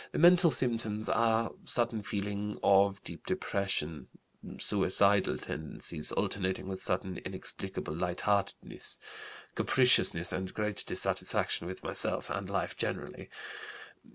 [0.13, 4.07] "The mental symptoms are: sudden feeling of deep depression,
[4.57, 8.97] suicidal tendencies, alternating with sudden inexplicable lightheartedness.
[9.53, 13.29] Capriciousness and great dissatisfaction with myself and life generally.